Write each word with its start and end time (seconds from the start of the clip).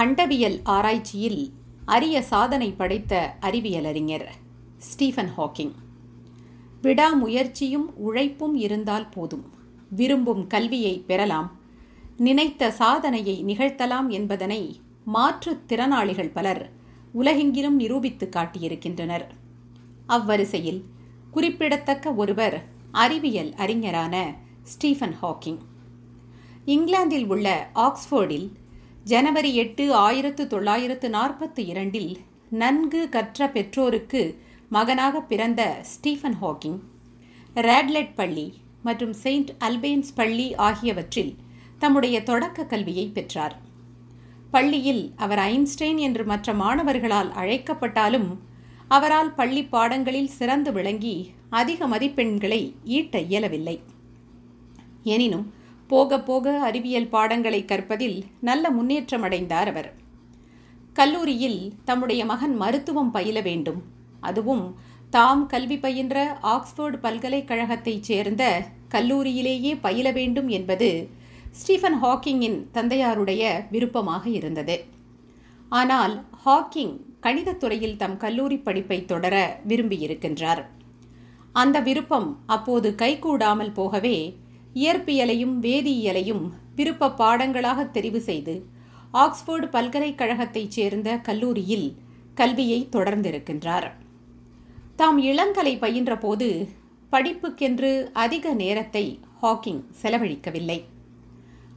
அண்டவியல் 0.00 0.60
ஆராய்ச்சியில் 0.62 1.52
அரிய 1.84 2.22
சாதனை 2.22 2.70
படைத்த 2.70 3.36
அறிவியலறிஞர் 3.40 4.26
ஸ்டீஃபன் 4.78 5.30
ஹாக்கிங். 5.38 5.72
விடாமுயற்சியும் 6.82 7.92
உழைப்பும் 7.94 8.54
இருந்தால் 8.54 9.08
போதும். 9.08 9.44
விரும்பும் 9.90 10.46
கல்வியை 10.46 11.04
பெறலாம். 11.06 11.58
நினைத்த 12.16 12.70
சாதனையை 12.70 13.44
நிகழ்த்தலாம் 13.44 14.08
என்பதனை 14.08 14.80
மாற்றுத் 15.14 15.66
திறனாளிகள் 15.66 16.32
பலர் 16.32 16.70
உலகெங்கிலும் 17.14 17.74
நிரூபித்து 17.74 18.28
காட்டியிருக்கின்றனர். 18.36 19.26
அவ்வரிசையில் 20.08 20.82
குறிப்பிடத்தக்க 21.30 22.14
ஒருவர் 22.14 22.64
அறிவியல் 22.90 23.54
அறிஞரான 23.54 24.34
ஸ்டீஃபன் 24.62 25.14
ஹாக்கிங். 25.22 25.58
இங்கிலாந்தில் 26.64 27.26
உள்ள 27.26 27.70
ஆக்ஸ்போர்டில் 27.74 28.50
ஜனவரி 29.10 29.50
எட்டு 29.54 29.84
ஆயிரத்து 30.06 30.42
தொள்ளாயிரத்து 30.46 31.08
நாற்பத்தி 31.08 31.62
இரண்டில் 31.72 32.10
நன்கு 32.60 33.00
கற்ற 33.08 33.48
பெற்றோருக்கு 33.48 34.22
மகனாக 34.68 35.20
பிறந்த 35.30 35.60
ஸ்டீஃபன் 35.90 36.36
ஹாக்கிங் 36.42 36.78
ரேட்லெட் 37.68 38.12
பள்ளி 38.14 38.46
மற்றும் 38.82 39.14
செயின்ட் 39.22 39.52
அல்பேன்ஸ் 39.58 40.10
பள்ளி 40.14 40.48
ஆகியவற்றில் 40.68 41.32
தம்முடைய 41.78 42.16
தொடக்க 42.22 42.66
கல்வியை 42.72 43.06
பெற்றார். 43.16 43.56
பள்ளியில் 44.50 45.02
அவர் 45.16 45.42
ஐன்ஸ்டைன் 45.52 46.00
என்று 46.06 46.24
மற்ற 46.24 46.54
மாணவர்களால் 46.54 47.30
அழைக்கப்பட்டாலும் 47.42 48.30
அவரால் 48.88 49.32
பள்ளி 49.34 49.64
பாடங்களில் 49.74 50.34
சிறந்து 50.38 50.72
விளங்கி 50.72 51.16
அதிக 51.60 51.88
மதிப்பெண்களை 51.88 52.62
ஈட்ட 52.96 53.18
இயலவில்லை. 53.30 53.76
எனினும் 55.14 55.46
போக 55.92 56.18
போக 56.28 56.46
அறிவியல் 56.68 57.12
பாடங்களை 57.14 57.60
கற்பதில் 57.64 58.18
நல்ல 58.48 58.64
முன்னேற்றம் 58.70 59.24
அடைந்தார் 59.26 59.68
அவர். 59.72 59.88
கல்லூரியில் 60.96 61.60
தம்முடைய 61.84 62.22
மகன் 62.30 62.54
மருத்துவம் 62.56 63.12
பயில 63.16 63.40
வேண்டும். 63.40 63.80
அதுவும் 64.28 64.64
தாம் 65.10 65.44
கல்வி 65.46 65.78
பயின்ற 65.78 66.16
ஆக்ஸ்போர்டு 66.54 66.98
பல்கலைக்கழகத்தைச் 66.98 68.06
சேர்ந்த 68.08 68.44
கல்லூரியிலேயே 68.94 69.72
பயில 69.86 70.10
வேண்டும் 70.18 70.48
என்பது 70.58 70.88
ஸ்டீஃபன் 71.60 71.98
ஹாக்கிங்கின் 72.02 72.58
தந்தையாருடைய 72.74 73.42
விருப்பமாக 73.70 74.24
இருந்தது. 74.38 74.76
ஆனால் 75.78 76.14
ஹாக்கிங் 76.44 76.94
கணிதத்துறையில் 77.26 77.98
தம் 78.02 78.16
கல்லூரி 78.16 78.58
படிப்பை 78.66 78.98
தொடர 79.04 79.34
விரும்பியிருக்கின்றார். 79.68 80.62
அந்த 81.52 81.76
விருப்பம் 81.88 82.28
அப்போது 82.46 82.88
கைகூடாமல் 83.02 83.74
போகவே 83.74 84.16
இயற்பியலையும் 84.74 85.54
வேதியியலையும் 85.60 86.50
விருப்ப 86.76 87.10
பாடங்களாக 87.10 87.90
தெரிவு 87.92 88.16
செய்து 88.16 88.64
ஆக்ஸ்போர்டு 89.10 89.66
பல்கலைக்கழகத்தைச் 89.66 90.70
சேர்ந்த 90.70 91.16
கல்லூரியில் 91.16 91.96
கல்வியை 92.34 92.88
தொடர்ந்திருக்கின்றார். 92.92 93.90
தாம் 94.96 95.22
இளங்கலை 95.22 95.78
பயின்ற 95.78 96.18
போது 96.18 96.68
படிப்புக்கென்று 97.12 98.10
அதிக 98.12 98.54
நேரத்தை 98.54 99.20
ஹாக்கிங் 99.42 99.84
செலவழிக்கவில்லை. 100.02 100.84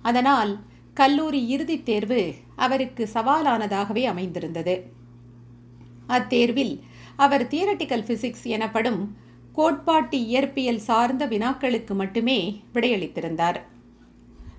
அதனால் 0.02 0.60
கல்லூரி 0.94 1.48
இறுதித் 1.48 1.86
தேர்வு 1.86 2.34
அவருக்கு 2.56 3.10
சவாலானதாகவே 3.14 4.04
அமைந்திருந்தது. 4.04 4.92
அத்தேர்வில் 6.08 6.80
அவர் 7.16 7.48
தியரட்டிக்கல் 7.48 8.04
பிசிக்ஸ் 8.04 8.44
எனப்படும் 8.44 9.18
கோட்பாட்டு 9.56 10.18
இயற்பியல் 10.18 10.80
சார்ந்த 10.88 11.24
வினாக்களுக்கு 11.26 11.94
மட்டுமே 11.94 12.62
விடையளித்திருந்தார். 12.74 13.60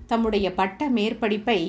தம்முடைய 0.07 0.53
பட்ட 0.53 0.89
மேற்படிப்பை 0.89 1.59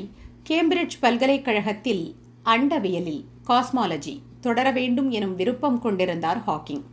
கேம்பிரிட்ஜ் 0.49 0.97
பல்கலைக்கழகத்தில் 1.01 2.15
அண்டவியலில் 2.45 3.23
காஸ்மாலஜி 3.47 4.15
தொடர 4.41 4.71
வேண்டும் 4.71 5.11
எனும் 5.11 5.35
விருப்பம் 5.35 5.79
கொண்டிருந்தார் 5.79 6.41
ஹாக்கிங். 6.47 6.85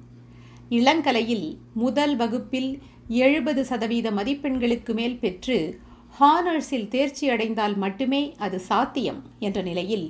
இளங்கலையில் 0.70 1.58
முதல் 1.74 2.16
வகுப்பில் 2.16 2.82
எழுபது 3.08 3.66
சதவீத 3.66 4.12
மதிப்பெண்களுக்கு 4.12 4.94
மேல் 4.94 5.18
பெற்று 5.18 5.80
ஹானர்ஸில் 6.20 6.88
தேர்ச்சி 6.88 7.30
அடைந்தால் 7.30 7.78
மட்டுமே 7.78 8.34
அது 8.38 8.60
சாத்தியம் 8.60 9.22
என்ற 9.40 9.62
நிலையில் 9.62 10.08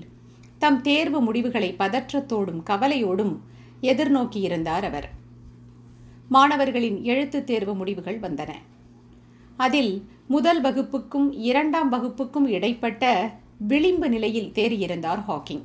தம் 0.58 0.81
தேர்வு 0.81 1.22
முடிவுகளை 1.22 1.75
பதற்றத்தோடும் 1.80 2.64
கவலையோடும் 2.69 3.36
எதிர்நோக்கியிருந்தார் 3.81 4.88
அவர். 4.92 5.09
மாணவர்களின் 6.34 7.04
எழுத்துத் 7.04 7.46
தேர்வு 7.46 7.76
முடிவுகள் 7.76 8.20
வந்தன. 8.20 8.52
அதில் 9.58 10.06
முதல் 10.28 10.62
வகுப்புக்கும் 10.62 11.30
இரண்டாம் 11.32 11.92
வகுப்புக்கும் 11.92 12.48
இடைப்பட்ட 12.48 13.32
விளிம்பு 13.58 14.10
நிலையில் 14.10 14.52
தேறியிருந்தார் 14.56 15.24
ஹாக்கிங். 15.28 15.62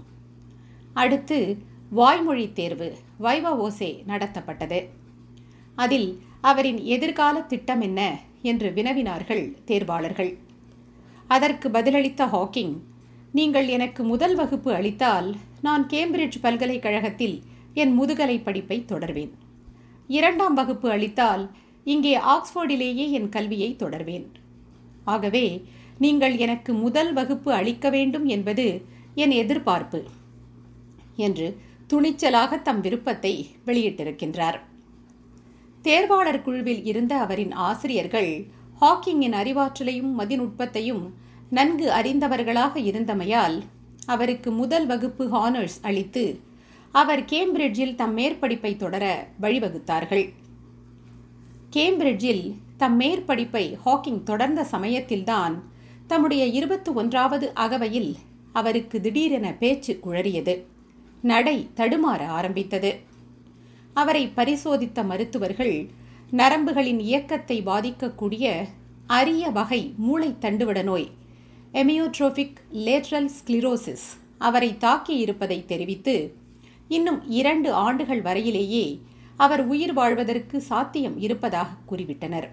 அடுத்து 0.92 1.58
வாய்மொழி 1.90 2.52
தேர்வு 2.52 2.96
வைவா 3.20 3.66
ஓசே 3.66 4.02
நடத்தப்பட்டது. 4.08 4.88
அதில் 5.74 6.22
அவரின் 6.40 6.80
எதிர்கால 6.84 7.40
திட்டம் 7.40 7.80
என்ன 7.80 8.18
என்று 8.42 8.72
வினவினார்கள் 8.74 9.56
தேர்வாளர்கள். 9.66 10.36
அதற்கு 11.26 11.68
பதிலளித்த 11.68 12.26
ஹாக்கிங் 12.26 12.74
நீங்கள் 13.32 13.68
எனக்கு 13.68 14.04
முதல் 14.04 14.34
வகுப்பு 14.34 14.74
அளித்தால் 14.74 15.36
நான் 15.62 15.86
கேம்பிரிட்ஜ் 15.86 16.40
பல்கலைக்கழகத்தில் 16.40 17.42
என் 17.74 17.92
முதுகலை 17.92 18.38
படிப்பை 18.38 18.84
தொடர்வேன். 18.88 19.34
இரண்டாம் 20.08 20.54
வகுப்பு 20.54 20.88
அளித்தால் 20.90 21.44
இங்கே 21.84 22.14
ஆக்ஸ்போர்டிலேயே 22.34 23.06
என் 23.18 23.28
கல்வியை 23.28 23.70
தொடர்வேன். 23.82 24.26
ஆகவே 25.04 25.46
நீங்கள் 25.98 26.34
எனக்கு 26.36 26.72
முதல் 26.74 27.12
வகுப்பு 27.12 27.50
அளிக்க 27.52 27.90
வேண்டும் 27.90 28.26
என்பது 28.26 28.66
என் 29.14 29.34
எதிர்பார்ப்பு 29.42 30.00
என்று 31.26 31.46
துணிச்சலாக 31.92 32.62
தம் 32.62 32.80
விருப்பத்தை 32.80 33.32
வெளியிட்டிருக்கின்றார். 33.66 34.58
தேர்வாளர் 35.82 36.42
குழுவில் 36.42 36.82
இருந்த 36.84 37.12
அவரின் 37.16 37.52
ஆசிரியர்கள் 37.68 38.32
ஹாக்கிங்கின் 38.80 39.36
அறிவாற்றலையும் 39.40 40.12
மதிநுட்பத்தையும் 40.20 41.04
நன்கு 41.50 41.86
அறிந்தவர்களாக 41.90 42.74
இருந்தமையால் 42.90 43.56
அவருக்கு 44.06 44.50
முதல் 44.52 44.86
வகுப்பு 44.86 45.24
ஹானர்ஸ் 45.28 45.78
அளித்து 45.82 46.24
அவர் 46.92 47.22
கேம்பிரிட்ஜில் 47.22 47.94
தம் 47.94 48.18
மேற்படிப்பை 48.18 48.76
தொடர 48.76 49.28
வழிவகுத்தார்கள். 49.40 50.32
கேம்பிரிட்ஜில் 51.72 52.54
தம் 52.76 53.00
மேற்படிப்பை 53.00 53.78
ஹாக்கிங் 53.86 54.22
தொடர்ந்த 54.22 54.64
சமயத்தில்தான் 54.64 55.62
தம்முடைய 56.06 56.46
இருபத்தி 56.46 56.90
ஒன்றாவது 56.90 57.54
அகவையில் 57.54 58.16
அவருக்கு 58.52 59.00
திடீரென 59.00 59.52
பேச்சு 59.52 60.00
குழறியது. 60.06 60.62
நடை 61.22 61.68
தடுமாற 61.76 62.26
ஆரம்பித்தது. 62.26 62.98
அவரை 63.94 64.28
பரிசோதித்த 64.28 65.02
மருத்துவர்கள் 65.02 65.88
நரம்புகளின் 66.30 66.98
இயக்கத்தை 66.98 67.62
பாதிக்கக்கூடிய 67.62 68.64
அரிய 69.06 69.50
வகை 69.50 69.94
மூளை 69.96 70.36
தண்டுவட 70.40 70.82
நோய் 70.82 71.08
எமியோட்ரோபிக் 71.72 72.54
லேட்ரல் 72.72 73.28
ஸ்க்ளிரோசிஸ் 73.28 74.06
அவரை 74.38 74.76
தாக்கியிருப்பதை 74.80 75.64
தெரிவித்து 75.64 76.34
இன்னும் 76.88 77.30
இரண்டு 77.30 77.72
ஆண்டுகள் 77.72 78.22
வரையிலேயே 78.22 79.02
அவர் 79.36 79.66
உயிர் 79.66 79.92
வாழ்வதற்கு 79.92 80.60
சாத்தியம் 80.60 81.20
இருப்பதாக 81.20 81.68
கூறிவிட்டனர். 81.90 82.48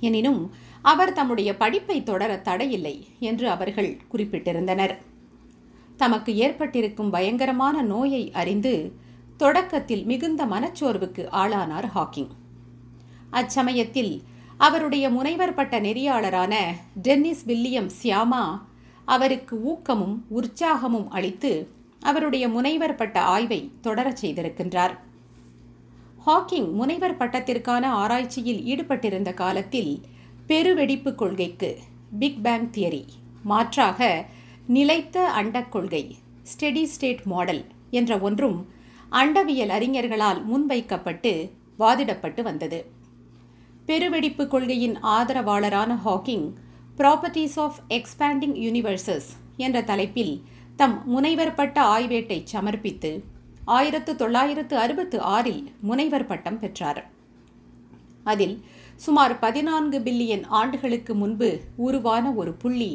எனினும் 0.00 0.50
அவர் 0.82 1.12
தம்முடைய 1.12 1.56
படிப்பை 1.56 2.02
தொடர 2.02 2.36
தடையில்லை 2.36 3.06
என்று 3.18 3.50
அவர்கள் 3.50 4.00
குறிப்பிட்டிருந்தனர். 4.12 4.94
தமக்கு 5.96 6.36
ஏற்பட்டிருக்கும் 6.36 7.10
பயங்கரமான 7.10 7.82
நோயை 7.82 8.32
அறிந்து 8.32 8.92
தொடக்கத்தில் 9.36 10.04
மிகுந்த 10.04 10.46
மனச்சோர்வுக்கு 10.46 11.28
ஆளானார் 11.32 11.88
ஹாக்கிங். 11.94 12.28
அச்சமயத்தில் 13.32 14.22
அவருடைய 14.56 15.10
முனைவர் 15.10 15.54
பட்ட 15.54 15.80
நெறியாளரான 15.80 16.54
டென்னிஸ் 17.02 17.44
வில்லியம் 17.44 17.90
சியாமா 18.02 18.60
அவருக்கு 19.04 19.62
ஊக்கமும் 19.62 20.24
உற்சாகமும் 20.34 21.08
அளித்து 21.08 21.76
அவருடைய 22.00 22.48
முனைவர் 22.48 22.94
பட்ட 22.94 23.20
ஆய்வை 23.20 23.72
தொடரச் 23.82 24.16
செய்திருக்கின்றார். 24.22 24.94
ஹாக்கிங் 26.26 26.72
முனைவர் 26.72 27.16
பட்டத்திற்கான 27.16 27.82
ஆராய்ச்சியில் 27.82 28.62
ஈடுபட்டிருந்த 28.64 29.34
காலத்தில் 29.34 30.00
பெருவெடிப்பு 30.46 31.14
கொள்கைக்கு 31.14 31.78
பிக் 32.18 32.42
பேங் 32.42 32.70
தியரி 32.70 33.04
மாற்றாக 33.42 34.26
நிலைத்த 34.66 35.32
அண்டக் 35.36 35.68
கொள்கை 35.68 36.16
ஸ்டெடி 36.42 36.84
ஸ்டேட் 36.84 37.22
மாடல் 37.22 37.64
என்ற 37.90 38.18
ஒன்றும் 38.18 38.66
அண்டவியல் 39.12 39.72
அறிஞர்களால் 39.78 40.44
முன்வைக்கப்பட்டு 40.44 41.50
வாதிடப்பட்டு 41.78 42.42
வந்தது. 42.42 42.90
பெருவெடிப்பு 43.86 44.48
கொள்கையின் 44.48 44.96
ஆதரவாளரான 45.02 45.98
Hawking 46.04 46.52
properties 46.98 47.58
of 47.58 47.78
expanding 47.88 48.56
universes 48.66 49.28
என்ற 49.56 49.82
தலைப்பில் 49.82 50.42
தம் 50.80 51.08
முனைவர் 51.08 51.54
பட்ட 51.54 51.76
ஆய்வேட்டை 51.82 52.36
சமர்ப்பித்து 52.52 53.24
ஆயிரத்து 53.64 54.16
தொள்ளாயிரத்து 54.16 54.76
அறுபத்து 54.76 55.20
ஆறில் 55.20 55.72
முனைவர் 55.80 56.26
பட்டம் 56.26 56.58
பெற்றார். 56.58 57.00
அதில் 58.24 58.54
சுமார் 58.96 59.38
பதினான்கு 59.38 59.98
பில்லியன் 59.98 60.44
ஆண்டுகளுக்கு 60.48 61.14
முன்பு 61.14 61.60
உருவான 61.76 62.32
ஒரு 62.32 62.52
புள்ளி 62.52 62.92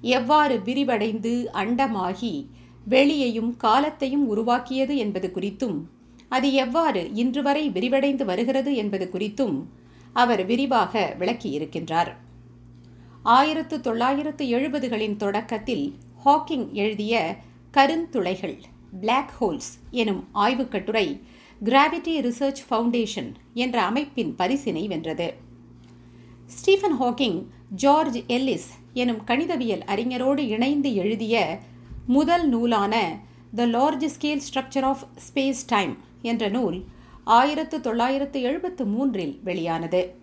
எவ்வாறு 0.00 0.60
விரிவடைந்து 0.64 1.34
அண்டமாகி 1.52 2.46
வெளியையும் 2.88 3.56
காலத்தையும் 3.56 4.26
உருவாக்கியது 4.28 4.96
என்பது 4.96 5.30
குறித்தும் 5.34 5.78
அது 6.28 6.52
எவ்வாறு 6.52 7.14
இன்று 7.14 7.42
வரை 7.42 7.70
விரிவடைந்து 7.70 8.24
வருகிறது 8.24 8.74
என்பது 8.74 9.10
குறித்தும் 9.12 9.56
அவர் 10.12 10.46
விரிவாக 10.46 11.14
விளக்கியிருக்கின்றார். 11.18 12.12
ஆயிரத்து 13.22 13.80
தொள்ளாயிரத்து 13.80 14.44
எழுபதுகளின் 14.46 15.16
தொடக்கத்தில் 15.16 15.86
ஹாக்கிங் 16.24 16.72
எழுதிய 16.72 17.36
கருந்துளைகள் 17.72 18.58
பிளாக் 19.00 19.30
ஹோல்ஸ் 19.40 19.80
எனும் 19.90 20.28
ஆய்வுக் 20.32 20.70
கட்டுரை 20.70 21.20
கிராவிட்டி 21.64 22.20
ரிசர்ச் 22.20 22.62
ஃபவுண்டேஷன் 22.70 23.32
என்ற 23.54 23.82
அமைப்பின் 23.82 24.34
பரிசினை 24.38 24.86
வென்றது. 24.86 25.34
ஸ்டீஃபன் 26.46 27.00
ஹாக்கிங் 27.00 27.44
ஜார்ஜ் 27.70 28.18
எல்லிஸ் 28.18 28.68
எனும் 28.92 29.24
கணிதவியல் 29.26 29.82
அறிஞரோடு 29.86 30.38
இணைந்து 30.38 30.94
எழுதிய 30.94 31.58
முதல் 32.06 32.48
நூலான 32.48 33.18
the 33.54 33.66
large 33.66 34.08
scale 34.20 34.40
structure 34.48 34.82
of 34.82 35.02
space 35.14 35.66
time 35.66 35.96
என்ற 36.22 36.48
நூல் 36.48 36.84
ஆயிரத்து 37.24 37.80
தொள்ளாயிரத்து 37.80 38.42
எழுபத்து 38.42 38.86
மூன்றில் 38.86 39.40
வெளியானது. 39.44 40.14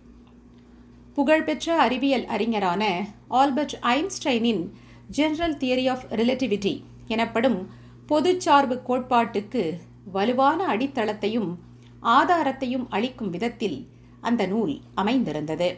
புகழ்பெற்ற 1.13 1.75
அறிவியல் 1.75 2.25
அறிஞரான 2.25 3.07
ஆல்பர்ட் 3.27 3.79
ஐன்ஸ்டைனின் 3.81 4.63
ஜெனரல் 5.09 5.55
தியரி 5.55 5.89
ஆஃப் 5.89 6.05
ரிலேட்டிவிட்டி 6.09 6.83
எனப்படும் 7.07 7.69
பொதுச்சார்பு 8.09 8.81
கோட்பாட்டுக்கு 8.87 9.73
வலுவான 10.11 10.77
அடித்தளத்தையும் 10.77 11.55
ஆதாரத்தையும் 12.03 12.85
அளிக்கும் 12.89 13.29
விதத்தில் 13.29 13.87
அந்த 14.21 14.45
நூல் 14.45 14.79
அமைந்திருந்தது. 14.95 15.77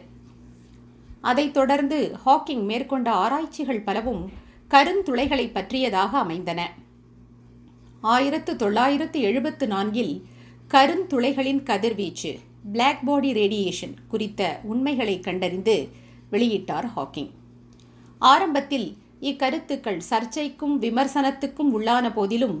அதைத் 1.20 1.52
தொடர்ந்து 1.52 2.16
ஹாக்கிங் 2.26 2.64
மேற்கொண்ட 2.64 3.12
ஆராய்ச்சிகள் 3.12 3.80
பலவும் 3.80 4.30
கருந்துளைகளை 4.70 5.52
பற்றியதாக 5.52 6.18
அமைந்தன. 6.18 6.74
ஆயிரத்து 8.00 8.56
தொள்ளாயிரத்து 8.56 9.20
எழுபத்து 9.20 9.66
நான்கில் 9.66 10.24
கருந்துளைகளின் 10.70 11.62
கதிர்வீச்சு 11.62 12.38
பிளாக் 12.72 13.04
பாடி 13.04 13.32
ரேடியேஷன் 13.32 13.94
குறித்த 14.08 14.60
உண்மைகளை 14.62 15.20
கண்டறிந்து 15.20 15.88
வெளியிட்டார் 16.30 16.88
ஹாக்கிங் 16.96 17.30
ஆரம்பத்தில் 18.18 18.96
இக்கருத்துக்கள் 19.20 20.00
சர்ச்சைக்கும் 20.10 20.74
விமர்சனத்துக்கும் 20.78 21.70
உள்ளான 21.72 22.12
போதிலும் 22.12 22.58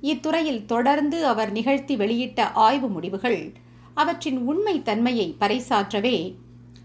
இத்துறையில் 0.00 0.64
தொடர்ந்து 0.64 1.26
அவர் 1.26 1.52
நிகழ்த்தி 1.52 1.96
வெளியிட்ட 1.96 2.52
ஆய்வு 2.52 2.88
முடிவுகள் 2.88 3.52
அவற்றின் 3.94 4.38
உண்மை 4.38 4.82
தன்மையை 4.82 5.36
பறைசாற்றவே 5.40 6.36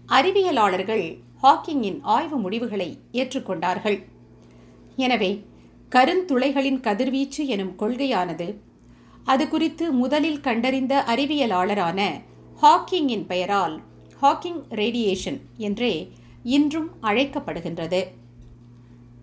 அறிவியலாளர்கள் 0.06 1.22
ஹாக்கிங்கின் 1.42 1.98
ஆய்வு 2.02 2.36
முடிவுகளை 2.38 2.98
ஏற்றுக்கொண்டார்கள். 3.12 3.98
எனவே 4.96 5.44
கருந்துளைகளின் 5.90 6.80
கதிர்வீச்சு 6.80 7.46
எனும் 7.46 7.74
கொள்கையானது 7.78 8.58
அது 9.24 9.48
குறித்து 9.48 9.92
முதலில் 9.92 10.40
கண்டறிந்த 10.40 11.04
அறிவியலாளரான 11.06 12.00
ஹாக்கிங்கின் 12.62 13.26
பெயரால் 13.26 13.80
ஹாக்கிங் 14.22 14.62
ரேடியேஷன் 14.70 15.40
என்றே 15.56 16.12
இன்றும் 16.42 16.90
அழைக்கப்படுகின்றது. 17.02 18.00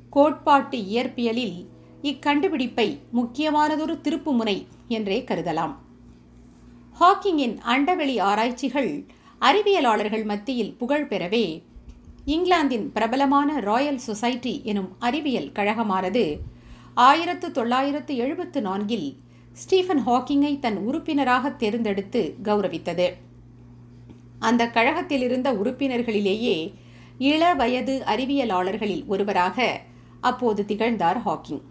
கோட்பாட்டு 0.09 0.77
இயற்பியலில் 0.77 1.65
இக்கண்டுபிடிப்பை 2.01 2.97
முக்கியமானதொரு 3.13 3.97
திருப்புமுனை 4.03 4.67
என்றே 4.88 5.23
கருதலாம். 5.27 5.75
ஹாக்கிங்கின் 7.00 7.57
அண்டவெளி 7.67 8.19
ஆராய்ச்சிகள் 8.19 9.06
அறிவியலாளர்கள் 9.41 10.25
மத்தியில் 10.25 10.73
புகழ் 10.73 11.07
பெறவே 11.09 11.61
இங்கிலாந்தின் 12.25 12.91
பிரபலமான 12.91 13.59
ராயல் 13.59 13.97
சொசைட்டி 13.97 14.61
எனும் 14.63 14.95
அறிவியல் 15.00 15.51
கழகமானது 15.51 16.38
ஆயிரத்து 16.94 17.51
தொள்ளாயிரத்து 17.51 18.17
எழுபத்து 18.17 18.62
நான்கில் 18.62 19.17
ஸ்டீஃபன் 19.53 20.07
ஹாக்கிங்கை 20.07 20.59
தன் 20.59 20.77
உறுப்பினராக 20.77 21.51
தேர்ந்தெடுத்து 21.51 22.35
கௌரவித்தது. 22.44 23.07
அந்த 24.39 24.67
கழகத்தில் 24.67 25.21
இருந்த 25.21 25.53
உறுப்பினர்களிலேயே 25.53 26.73
இள 27.17 27.53
வயது 27.53 28.03
அறிவியலாளர்களில் 28.05 29.05
ஒருவராக 29.05 29.81
அப்போது 30.21 30.66
திகழ்ந்தார் 30.66 31.19
ஹாக்கிங். 31.25 31.62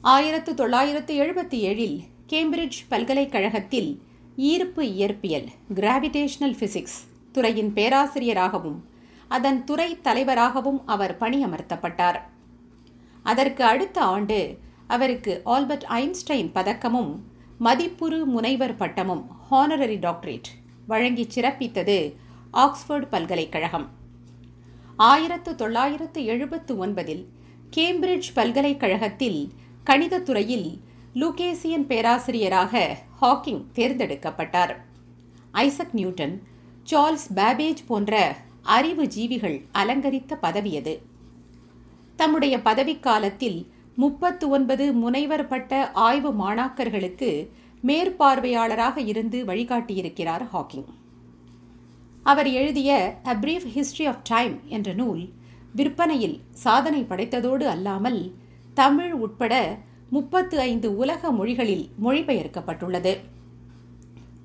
ஆயிரத்து 0.00 0.54
தொள்ளாயிரத்து 0.54 1.20
எழுபத்தி 1.20 1.58
ஏழில் 1.70 1.98
கேம்பிரிட்ஜ் 2.28 2.80
பல்கலைக்கழகத்தில் 2.88 4.02
ஈர்ப்பு 4.36 4.82
இயற்பியல் 4.82 5.48
கிராவிடேஷனல் 5.74 6.56
பிசிக்ஸ் 6.58 6.98
துறையின் 7.32 7.72
பேராசிரியராகவும் 7.72 8.84
அதன் 9.28 9.64
துறை 9.64 10.00
தலைவராகவும் 10.00 10.86
அவர் 10.86 11.16
பணியமர்த்தப்பட்டார். 11.20 12.20
அதற்கு 13.22 13.64
அடுத்த 13.64 14.00
ஆண்டு 14.00 14.58
அவருக்கு 14.86 15.40
ஆல்பர்ட் 15.44 15.86
ஐன்ஸ்டைன் 15.88 16.50
பதக்கமும் 16.54 17.16
மதிப்புறு 17.60 18.24
முனைவர் 18.24 18.76
பட்டமும் 18.76 19.30
ஹானரரி 19.50 19.98
டாக்டரேட் 19.98 20.48
வழங்கி 20.86 21.26
சிறப்பித்தது 21.34 22.14
ஆக்ஸ்போர்டு 22.50 23.06
பல்கலைக்கழகம். 23.06 23.88
ஆயிரத்து 25.10 25.54
தொள்ளாயிரத்து 25.54 26.24
எழுபத்து 26.24 26.86
ஒன்பதில் 26.86 27.22
கேம்பிரிட்ஜ் 27.76 28.28
பல்கலைக்கழகத்தில் 28.34 29.52
கணிதத்துறையில் 29.86 30.68
லூகேசியன் 31.14 31.86
பேராசிரியராக 31.86 32.98
ஹாக்கிங் 33.20 33.62
தேர்ந்தெடுக்கப்பட்டார். 33.74 34.74
ஐசக் 35.50 35.92
நியூட்டன் 35.92 36.42
சார்ல்ஸ் 36.84 37.28
பேபேஜ் 37.36 37.82
போன்ற 37.86 38.36
அறிவு 38.62 39.04
ஜீவிகள் 39.04 39.58
அலங்கரித்த 39.72 40.38
பதவியது. 40.42 40.94
தம்முடைய 42.16 42.58
பதவிக்காலத்தில் 42.58 43.60
முப்பத்து 43.96 44.48
ஒன்பது 44.48 44.92
முனைவர் 44.92 45.48
பட்ட 45.48 45.90
ஆய்வு 45.90 46.32
மாணாக்கர்களுக்கு 46.32 47.48
மேற்பார்வையாளராக 47.86 48.96
இருந்து 49.06 49.44
வழிகாட்டியிருக்கிறார் 49.44 50.46
ஹாக்கிங். 50.52 50.90
அவர் 52.22 52.50
எழுதிய 52.50 52.90
a 53.24 53.34
brief 53.34 53.66
history 53.74 54.04
of 54.08 54.22
time 54.22 54.60
என்ற 54.68 54.92
நூல் 54.92 55.22
விற்பனையில் 55.74 56.40
சாதனை 56.50 57.00
படைத்ததோடு 57.02 57.64
அல்லாமல் 57.64 58.20
தமிழ் 58.74 59.12
உட்பட 59.12 59.54
முப்பத்து 60.08 60.58
ஐந்து 60.60 60.96
உலக 60.96 61.30
மொழிகளில் 61.32 61.88
மொழிபெயர்க்கப்பட்டுள்ளது. 62.04 63.12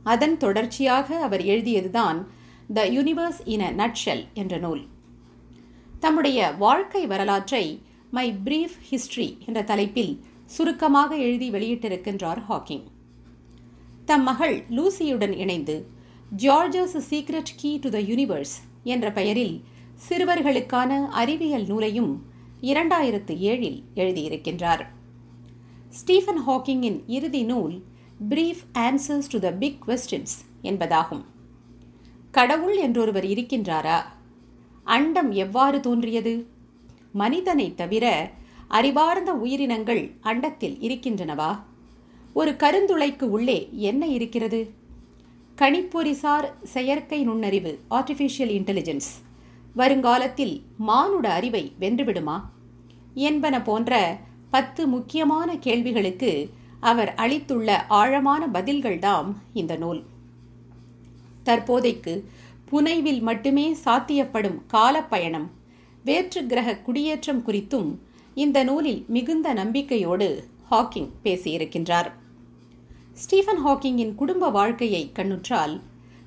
அதன் 0.04 0.38
தொடர்ச்சியாக 0.38 1.18
அவர் 1.20 1.42
எழுதியதுதான் 1.42 2.20
the 2.74 2.86
universe 2.88 3.42
in 3.44 3.62
a 3.62 3.72
nutshell 3.72 4.24
என்ற 4.34 4.58
நூல். 4.58 4.84
தம்முடைய 6.00 6.52
வாழ்க்கை 6.52 7.08
வரலாற்றை 7.08 7.82
மை 8.12 8.34
பிரீஃப் 8.46 8.78
ஹிஸ்டரி 8.90 9.30
என்ற 9.46 9.62
தலைப்பில் 9.64 10.14
சுருக்கமாக 10.46 11.12
எழுதி 11.18 11.52
வெளியிட்டிருக்கின்றார் 11.52 12.42
ஹாக்கிங் 12.50 12.86
தம் 14.06 14.24
மகள் 14.24 14.64
லூசியுடன் 14.70 15.36
இணைந்து 15.38 15.76
George's 16.36 17.00
secret 17.10 17.54
key 17.56 17.78
to 17.78 17.90
the 17.90 18.00
universe 18.00 18.56
என்ற 18.84 19.12
பெயரில் 19.12 19.62
சிறுவர்களுக்கான 20.10 21.08
அறிவியல் 21.08 21.66
நூலையும் 21.66 22.26
இரண்டாயிரத்து 22.62 23.38
ஏழில் 23.38 23.82
எழுதியிருக்கின்றார். 23.96 24.86
ஸ்டீஃபன் 25.90 26.48
ஹாக்கிங்கின் 26.48 27.04
இறுதி 27.08 27.44
நூல் 27.44 27.84
brief 28.30 28.64
answers 28.74 29.30
to 29.30 29.40
the 29.40 29.52
big 29.52 29.84
questions 29.88 30.36
என்பதாகும். 30.62 31.24
கடவுள் 32.32 32.76
என்றொருவர் 32.76 33.26
இருக்கின்றாரா? 33.26 34.02
அண்டம் 34.84 35.32
எவ்வாறு 35.32 35.80
தோன்றியது? 35.80 36.48
மனிதனை 37.12 37.76
தவிர 37.76 38.32
அறிவார்ந்த 38.68 39.34
உயிரினங்கள் 39.34 40.12
அண்டத்தில் 40.24 40.78
இருக்கின்றனவா? 40.80 41.60
ஒரு 42.34 42.52
கருந்துளைக்கு 42.52 43.24
உள்ளே 43.24 43.70
என்ன 43.72 44.08
இருக்கிறது? 44.08 44.86
கணிப்பொறிசார் 45.58 46.46
செயற்கை 46.64 47.24
நுண்ணறிவு 47.24 47.80
ஆர்டிஃபிஷியல் 47.90 48.52
இன்டெலிஜென்ஸ் 48.58 49.08
வருங்காலத்தில் 49.76 50.62
மானுட 50.78 51.30
அறிவை 51.30 51.74
வென்றுவிடுமா? 51.80 52.42
என்பன 53.14 53.62
போன்ற 53.62 54.20
பத்து 54.50 54.88
முக்கியமான 54.88 55.56
கேள்விகளுக்கு 55.58 56.50
அவர் 56.80 57.14
அளித்துள்ள 57.14 57.86
ஆழமான 57.88 58.48
பதில்கள்தாம் 58.48 59.32
இந்த 59.54 59.76
நூல். 59.76 60.04
தற்போதைக்கு 61.44 62.30
புனைவில் 62.72 63.22
மட்டுமே 63.22 63.76
சாத்தியப்படும் 63.86 64.60
காலப்பயணம் 64.68 65.52
வேற்று 66.04 66.46
கிரக 66.46 66.78
குடியேற்றம் 66.78 67.44
குறித்தும் 67.48 67.90
இந்த 68.34 68.64
நூலில் 68.64 69.06
மிகுந்த 69.08 69.54
நம்பிக்கையோடு 69.54 70.44
ஹாக்கிங் 70.72 71.12
பேசியிருக்கின்றார். 71.24 72.12
ஸ்டீஃபன் 73.18 73.66
ஹாக்கிங்கின் 73.66 74.16
குடும்ப 74.16 74.50
வாழ்க்கையை 74.50 75.12
கண்ணுற்றால் 75.16 75.82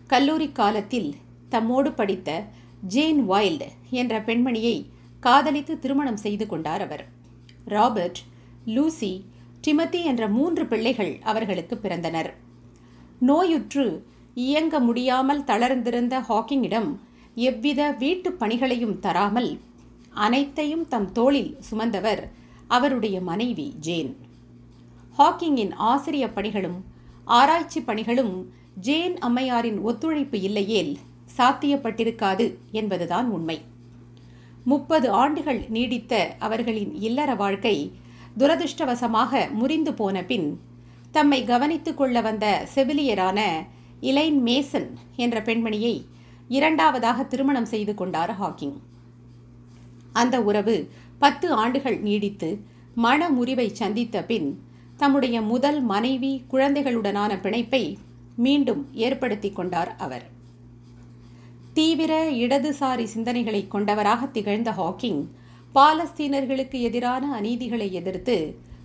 கல்லூரி 0.06 0.52
காலத்தில் 0.52 1.14
தம்மோடு 1.50 1.92
படித்த 1.94 2.44
ஜேன் 2.82 3.30
வைல்டு 3.30 3.66
என்ற 3.90 4.20
பெண்மணியை 4.20 4.86
காதலித்து 5.20 5.78
திருமணம் 5.78 6.16
செய்து 6.16 6.46
கொண்டார் 6.46 6.80
அவர். 6.80 7.08
ராபர்ட் 7.64 8.18
லூசி 8.64 9.24
டிமத்தி 9.66 10.02
என்ற 10.04 10.28
மூன்று 10.28 10.66
பிள்ளைகள் 10.66 11.18
அவர்களுக்கு 11.22 11.78
பிறந்தனர். 11.82 12.30
நோயுற்று 13.18 14.06
இயங்க 14.34 14.80
முடியாமல் 14.80 15.44
தளர்ந்திருந்த 15.44 16.20
ஹாக்கிங்கிடம் 16.20 16.96
எவ்வித 17.34 17.90
வீட்டுப் 17.90 18.38
பணிகளையும் 18.38 18.98
தராமல் 18.98 19.60
அனைத்தையும் 20.10 20.88
தம் 20.88 21.12
தோளில் 21.12 21.58
சுமந்தவர் 21.70 22.28
அவருடைய 22.68 23.20
மனைவி 23.20 23.74
ஜேன். 23.80 24.16
ஹாக்கிங்கின் 25.18 25.72
ஆசிரிய 25.74 26.26
பணிகளும் 26.28 26.78
ஆராய்ச்சி 27.24 27.80
பணிகளும் 27.80 28.34
ஜேன் 28.80 29.18
அம்மையாரின் 29.18 29.80
ஒத்துழைப்பு 29.80 30.40
இல்லையேல் 30.40 30.98
சாத்தியப்பட்டிருக்காது 31.36 32.54
என்பதுதான் 32.70 33.30
உண்மை. 33.30 33.62
முப்பது 34.64 35.10
ஆண்டுகள் 35.10 35.60
நீடித்த 35.68 36.36
அவர்களின் 36.38 36.94
இல்லற 36.94 37.34
வாழ்க்கை 37.34 37.92
துரதிருஷ்டவசமாக 38.38 39.52
முறிந்து 39.52 39.94
போன 39.94 40.22
பின் 40.22 40.60
தம்மை 41.10 41.44
கவனித்துக் 41.44 41.96
கொள்ள 41.96 42.20
வந்த 42.20 42.68
செவிலியரான 42.74 43.40
இலைன் 44.00 44.44
மேசன் 44.44 44.88
என்ற 45.16 45.42
பெண்மணியை 45.42 46.04
இரண்டாவதாக 46.48 47.24
திருமணம் 47.24 47.64
செய்து 47.64 47.94
கொண்டார் 47.94 48.36
ஹாக்கிங். 48.42 48.76
அந்த 50.12 50.42
உறவு 50.42 50.90
பத்து 51.18 51.52
ஆண்டுகள் 51.52 52.00
நீடித்து 52.00 52.64
மன 52.94 53.28
முறிவை 53.28 53.68
சந்தித்த 53.68 54.24
பின் 54.24 54.48
தம்முடைய 55.00 55.36
முதல் 55.52 55.80
மனைவி 55.80 56.32
குழந்தைகளுடனான 56.52 57.32
பிணைப்பை 57.44 57.84
மீண்டும் 58.36 58.82
ஏற்படுத்திக் 59.04 59.56
கொண்டார் 59.56 59.90
அவர். 59.96 60.24
தீவிர 61.72 62.12
இடதுசாரி 62.30 63.06
சிந்தனைகளை 63.14 63.68
கொண்டவராக 63.68 64.26
திகழ்ந்த 64.26 64.70
ஹாக்கிங் 64.70 65.22
பாலஸ்தீனர்களுக்கு 65.74 66.78
எதிரான 66.80 67.24
அநீதிகளை 67.40 67.90
எதிர்த்து 67.90 68.36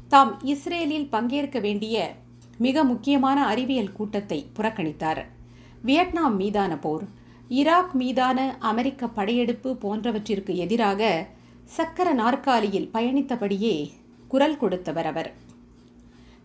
தாம் 0.08 0.32
இஸ்ரேலில் 0.44 1.08
பங்கேற்க 1.08 1.60
வேண்டிய 1.60 2.16
மிக 2.58 2.84
முக்கியமான 2.84 3.46
அறிவியல் 3.46 3.92
கூட்டத்தை 3.92 4.40
புறக்கணித்தார். 4.58 5.22
வியட்நாம் 5.82 6.36
மீதான 6.36 6.74
போர் 6.78 7.06
ஈராக் 7.50 7.94
மீதான 7.94 8.40
அமெரிக்க 8.60 9.08
படையெடுப்பு 9.08 9.72
போன்றவற்றிற்கு 9.82 10.56
எதிராக 10.56 11.02
சக்கர 11.78 12.08
நாற்காலியில் 12.14 12.92
பயணித்தபடியே 12.94 13.76
குரல் 14.28 14.58
கொடுத்தவர் 14.58 15.06
அவர். 15.06 15.32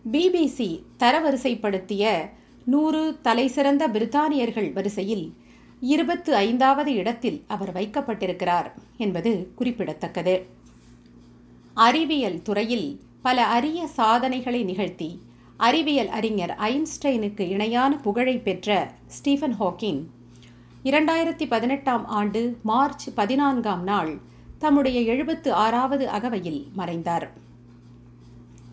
பிபிசி 0.09 0.83
தரவரிசைப்படுத்திய 0.99 2.29
நூறு 2.65 3.19
தலைசிறந்த 3.21 3.87
பிரித்தானியர்கள் 3.87 4.73
வரிசையில் 4.73 5.33
இருபத்து 5.79 6.35
ஐந்தாவது 6.35 6.93
இடத்தில் 6.93 7.43
அவர் 7.47 7.73
வைக்கப்பட்டிருக்கிறார் 7.73 8.71
என்பது 8.97 9.51
குறிப்பிடத்தக்கது. 9.55 10.45
அறிவியல் 11.73 12.41
துறையில் 12.41 13.01
பல 13.21 13.45
அரிய 13.45 13.87
சாதனைகளை 13.87 14.63
நிகழ்த்தி 14.63 15.21
அறிவியல் 15.57 16.07
அறிஞர் 16.07 16.55
ஐன்ஸ்டைனுக்கு 16.59 17.39
இணையான 17.39 17.97
புகழை 17.97 18.37
பெற்ற 18.37 18.91
ஸ்டீஃபன் 19.07 19.55
ஹாக்கிங் 19.59 20.01
இரண்டாயிரத்தி 20.83 21.47
பதினெட்டாம் 21.47 22.05
ஆண்டு 22.05 22.57
மார்ச் 22.63 23.13
பதினான்காம் 23.13 23.83
நாள் 23.83 24.19
தம்முடைய 24.59 25.01
எழுபத்து 25.01 25.53
ஆறாவது 25.53 26.09
அகவையில் 26.09 26.67
மறைந்தார். 26.73 27.31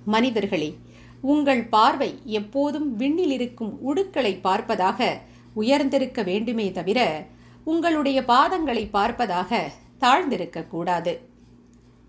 மனிதர்களே 0.04 0.78
உங்கள் 1.20 1.64
பார்வை 1.64 2.18
எப்போதும் 2.25 2.96
விண்ணில் 2.96 3.30
இருக்கும் 3.30 3.72
உடுக்களை 3.87 4.32
பார்ப்பதாக 4.42 5.08
உயர்ந்திருக்க 5.54 6.25
வேண்டுமே 6.25 6.72
தவிர 6.72 7.26
உங்களுடைய 7.64 8.22
பாதங்களை 8.22 8.84
பார்ப்பதாக 8.92 9.60
தாழ்ந்திருக்க 10.00 10.68
கூடாது. 10.68 11.20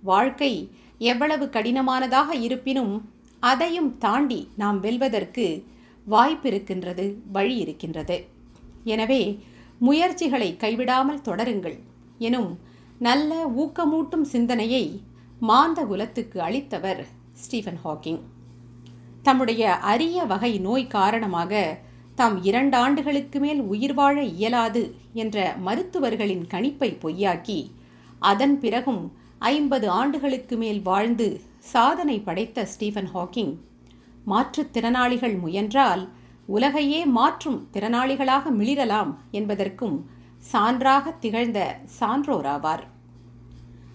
வாழ்க்கை 0.01 0.71
எவ்வளவு 0.97 1.45
கடினமானதாக 1.45 2.29
இருப்பினும் 2.33 3.11
அதையும் 3.39 3.97
தாண்டி 3.97 4.49
நாம் 4.55 4.79
வெல்வதற்கு 4.79 5.65
வாய்ப்பு 6.05 6.49
இருக்கின்றது 6.49 7.23
வழி 7.31 7.55
இருக்கின்றது. 7.55 8.27
எனவே 8.83 9.43
முயற்சிகளை 9.79 10.57
கைவிடாமல் 10.59 11.25
தொடருங்கள். 11.25 11.77
எனும் 12.17 12.59
நல்ல 12.99 13.33
ஊக்கமூட்டும் 13.57 14.21
சிந்தனையை 14.21 15.01
மாந்த 15.41 15.85
குலத்துக்கு 15.85 16.39
அளித்தவர் 16.41 17.05
ஸ்டீஃபன் 17.31 17.79
ஹாக்கிங். 17.83 18.21
தம்முடைய 19.23 19.63
அரிய 19.75 20.23
வகை 20.23 20.59
நோய் 20.59 20.87
காரணமாக 20.87 21.79
தாம் 22.15 22.43
இரண்டு 22.43 22.77
ஆண்டுகளுக்கு 22.77 23.39
மேல் 23.39 23.61
உயிர் 23.61 23.93
வாழ 23.93 24.23
இயலாது 24.23 24.95
என்ற 25.13 25.55
மருத்துவர்களின் 25.57 26.45
கணிப்பை 26.49 26.89
பொய்யாக்கி 27.03 27.71
அதன் 28.19 28.59
பிறகும் 28.59 29.03
ஐம்பது 29.39 29.89
ஆண்டுகளுக்கு 29.89 30.57
மேல் 30.57 30.81
வாழ்ந்து 30.81 31.41
சாதனை 31.59 32.19
படைத்த 32.19 32.65
ஸ்டீஃபன் 32.65 33.09
ஹாக்கிங் 33.13 33.53
மாற்றுத்திறனாளிகள் 34.27 35.39
முயன்றால் 35.39 36.09
உலகையே 36.45 37.05
மாற்றும் 37.05 37.67
திறனாளிகளாக 37.73 38.51
மிளிரலாம் 38.59 39.11
என்பதற்கும் 39.31 40.09
சான்றாக 40.53 41.19
திகழ்ந்த 41.19 41.79
சான்றோராவார். 41.99 42.83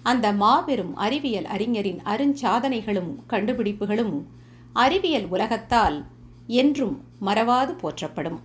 அந்த 0.03 0.33
மாபெரும் 0.33 0.97
அறிவியல் 0.97 1.45
அறிஞரின் 1.45 2.01
அருஞ்சாதனைகளும் 2.05 3.13
கண்டுபிடிப்புகளும் 3.27 4.27
அறிவியல் 4.75 5.27
உலகத்தால் 5.27 5.97
என்றும் 6.47 6.97
மறவாது 7.21 7.73
போற்றப்படும். 7.79 8.41